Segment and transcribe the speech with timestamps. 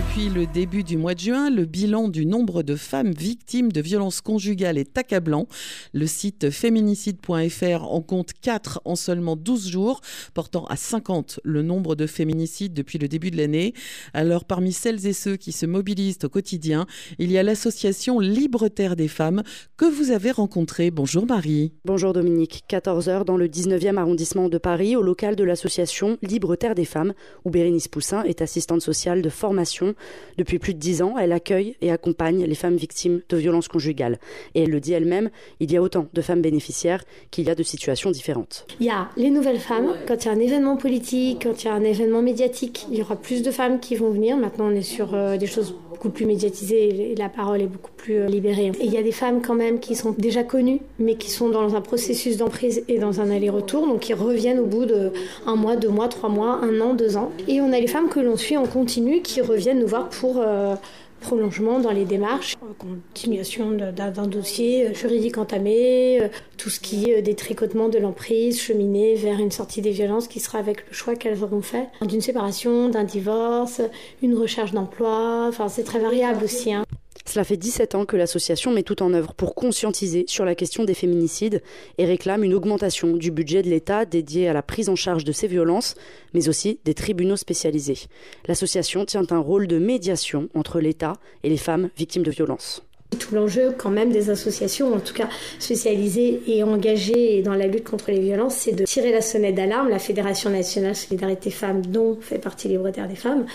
[0.00, 3.82] Depuis le début du mois de juin, le bilan du nombre de femmes victimes de
[3.82, 5.46] violences conjugales est accablant.
[5.92, 10.00] Le site féminicide.fr en compte 4 en seulement 12 jours,
[10.32, 13.74] portant à 50 le nombre de féminicides depuis le début de l'année.
[14.14, 16.86] Alors parmi celles et ceux qui se mobilisent au quotidien,
[17.18, 19.42] il y a l'association Libre Terre des femmes
[19.76, 20.90] que vous avez rencontrée.
[20.90, 21.74] Bonjour Marie.
[21.84, 22.64] Bonjour Dominique.
[22.70, 27.12] 14h dans le 19e arrondissement de Paris, au local de l'association Libre Terre des femmes,
[27.44, 29.89] où Bérénice Poussin est assistante sociale de formation
[30.38, 34.18] depuis plus de dix ans, elle accueille et accompagne les femmes victimes de violences conjugales.
[34.54, 35.30] Et elle le dit elle-même,
[35.60, 38.66] il y a autant de femmes bénéficiaires qu'il y a de situations différentes.
[38.80, 39.94] Il y a les nouvelles femmes.
[40.06, 42.98] Quand il y a un événement politique, quand il y a un événement médiatique, il
[42.98, 44.36] y aura plus de femmes qui vont venir.
[44.36, 45.74] Maintenant, on est sur euh, des choses
[46.08, 48.72] plus médiatisées et la parole est beaucoup plus euh, libérée.
[48.80, 51.48] Et il y a des femmes quand même qui sont déjà connues, mais qui sont
[51.48, 55.12] dans un processus d'emprise et dans un aller-retour, donc qui reviennent au bout de
[55.46, 57.30] un mois, deux mois, trois mois, un an, deux ans.
[57.48, 60.38] Et on a les femmes que l'on suit en continu qui reviennent nous voir pour
[60.38, 60.74] euh,
[61.20, 67.22] prolongement dans les démarches, continuation d'un dossier euh, juridique entamé, euh, tout ce qui est
[67.22, 71.42] détricotement de l'emprise, cheminer vers une sortie des violences qui sera avec le choix qu'elles
[71.42, 73.80] auront fait, d'une séparation, d'un divorce,
[74.22, 76.72] une recherche d'emploi, enfin c'est très variable aussi.
[76.72, 76.84] Hein.
[77.30, 80.82] Cela fait 17 ans que l'association met tout en œuvre pour conscientiser sur la question
[80.82, 81.62] des féminicides
[81.96, 85.30] et réclame une augmentation du budget de l'État dédié à la prise en charge de
[85.30, 85.94] ces violences,
[86.34, 88.08] mais aussi des tribunaux spécialisés.
[88.48, 91.12] L'association tient un rôle de médiation entre l'État
[91.44, 92.82] et les femmes victimes de violences.
[93.18, 97.88] Tout l'enjeu quand même des associations, en tout cas spécialisées et engagées dans la lutte
[97.88, 99.88] contre les violences, c'est de tirer la sonnette d'alarme.
[99.88, 103.46] La Fédération nationale Solidarité Femmes, dont fait partie Libre-Terre des Femmes,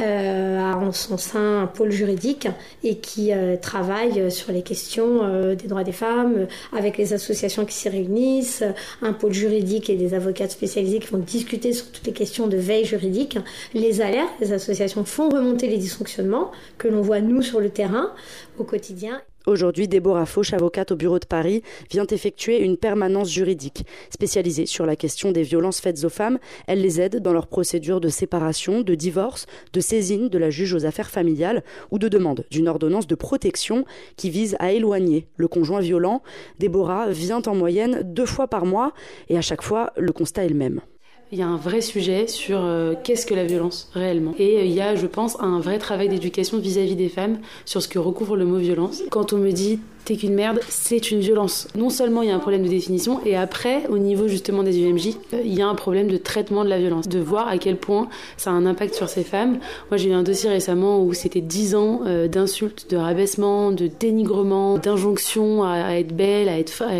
[0.00, 2.46] euh, a en son sein un pôle juridique
[2.84, 7.64] et qui euh, travaille sur les questions euh, des droits des femmes avec les associations
[7.64, 8.62] qui s'y réunissent,
[9.02, 12.56] un pôle juridique et des avocates spécialisées qui vont discuter sur toutes les questions de
[12.56, 13.38] veille juridique.
[13.74, 18.12] Les alertes, les associations font remonter les dysfonctionnements que l'on voit nous sur le terrain
[18.58, 18.99] au quotidien.
[19.46, 24.84] Aujourd'hui, Déborah Fauche, avocate au bureau de Paris, vient effectuer une permanence juridique spécialisée sur
[24.84, 26.38] la question des violences faites aux femmes.
[26.66, 30.74] Elle les aide dans leurs procédures de séparation, de divorce, de saisine de la juge
[30.74, 35.48] aux affaires familiales ou de demande d'une ordonnance de protection qui vise à éloigner le
[35.48, 36.22] conjoint violent.
[36.58, 38.92] Déborah vient en moyenne deux fois par mois
[39.28, 40.80] et à chaque fois, le constat est le même
[41.32, 44.34] il y a un vrai sujet sur euh, qu'est-ce que la violence réellement.
[44.38, 47.82] Et euh, il y a, je pense, un vrai travail d'éducation vis-à-vis des femmes sur
[47.82, 49.02] ce que recouvre le mot violence.
[49.10, 51.68] Quand on me dit t'es qu'une merde, c'est une violence.
[51.74, 54.78] Non seulement il y a un problème de définition, et après, au niveau justement des
[54.80, 57.58] UMJ, euh, il y a un problème de traitement de la violence, de voir à
[57.58, 59.58] quel point ça a un impact sur ces femmes.
[59.90, 63.88] Moi, j'ai eu un dossier récemment où c'était 10 ans euh, d'insultes, de rabaissement, de
[63.88, 66.94] dénigrement, d'injonction à, être belle, à être, à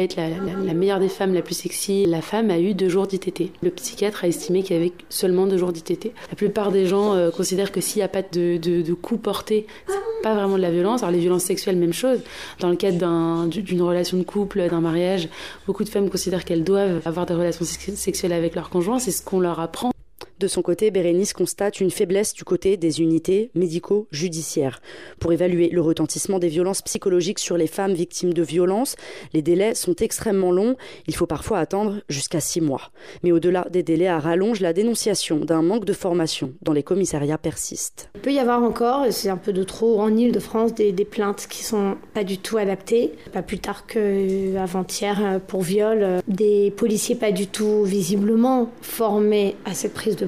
[0.00, 2.06] être, la, meilleure des femmes, la plus sexy.
[2.06, 3.50] La femme a eu deux jours d'ITT.
[3.62, 6.12] Le psychiatre a estimé qu'il y avait seulement deux jours d'ITT.
[6.30, 9.20] La plupart des gens euh, considèrent que s'il n'y a pas de, de, de coups
[9.20, 11.02] portés, c'est pas vraiment de la violence.
[11.02, 12.20] Alors les violences sexuelles, même chose.
[12.60, 15.28] Dans le cadre d'une relation de couple, d'un mariage,
[15.66, 18.98] beaucoup de femmes considèrent qu'elles doivent avoir des relations sexuelles avec leur conjoint.
[18.98, 19.95] C'est ce qu'on leur apprend.
[20.38, 24.82] De son côté, Bérénice constate une faiblesse du côté des unités médico-judiciaires.
[25.18, 28.96] Pour évaluer le retentissement des violences psychologiques sur les femmes victimes de violences,
[29.32, 30.76] les délais sont extrêmement longs.
[31.06, 32.90] Il faut parfois attendre jusqu'à six mois.
[33.22, 37.38] Mais au-delà des délais à rallonge, la dénonciation d'un manque de formation dans les commissariats
[37.38, 38.10] persiste.
[38.16, 41.46] Il peut y avoir encore, c'est un peu de trop en Ile-de-France, des, des, plaintes
[41.48, 43.12] qui sont pas du tout adaptées.
[43.32, 49.56] Pas plus tard qu'avant-hier euh, pour viol, euh, des policiers pas du tout visiblement formés
[49.64, 50.25] à cette prise de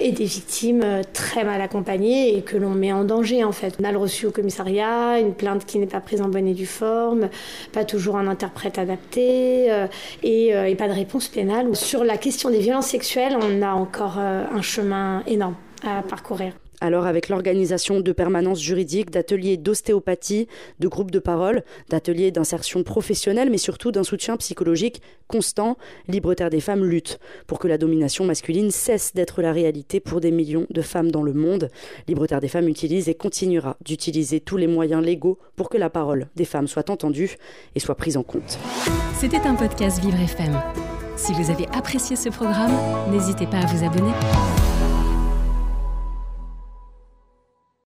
[0.00, 3.76] et des victimes euh, très mal accompagnées et que l'on met en danger en fait.
[3.80, 6.54] On a le reçu au commissariat, une plainte qui n'est pas prise en bonne et
[6.54, 7.28] due forme,
[7.72, 9.86] pas toujours un interprète adapté euh,
[10.22, 11.74] et, euh, et pas de réponse pénale.
[11.74, 16.52] Sur la question des violences sexuelles, on a encore un chemin énorme à parcourir.
[16.80, 20.48] Alors avec l'organisation de permanences juridiques, d'ateliers d'ostéopathie,
[20.80, 25.76] de groupes de parole, d'ateliers d'insertion professionnelle, mais surtout d'un soutien psychologique constant,
[26.08, 30.20] Libre Terre des Femmes lutte pour que la domination masculine cesse d'être la réalité pour
[30.20, 31.70] des millions de femmes dans le monde.
[32.08, 35.90] Libre Terre des Femmes utilise et continuera d'utiliser tous les moyens légaux pour que la
[35.90, 37.36] parole des femmes soit entendue
[37.74, 38.58] et soit prise en compte.
[39.18, 40.60] C'était un podcast Vivre FM.
[41.16, 42.72] Si vous avez apprécié ce programme,
[43.10, 44.73] n'hésitez pas à vous abonner.